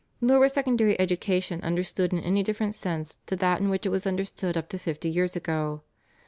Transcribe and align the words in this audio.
Nor 0.19 0.39
was 0.39 0.53
secondary 0.53 0.99
education 0.99 1.61
understood 1.61 2.11
in 2.11 2.17
any 2.21 2.41
different 2.41 2.73
sense 2.73 3.19
to 3.27 3.35
that 3.35 3.59
in 3.61 3.69
which 3.69 3.85
it 3.85 3.89
was 3.89 4.07
understood 4.07 4.57
up 4.57 4.67
to 4.69 4.79
fifty 4.79 5.09
years 5.11 5.35
ago. 5.35 5.83